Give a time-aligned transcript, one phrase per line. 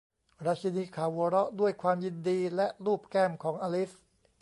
[0.45, 3.91] ราชินีขาวหัวเราะด้วยความยินดี และลูบแก้มของอลิซ